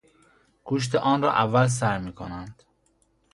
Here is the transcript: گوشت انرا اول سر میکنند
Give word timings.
گوشت 0.63 0.95
انرا 0.95 1.31
اول 1.33 1.67
سر 1.67 1.97
میکنند 1.97 2.63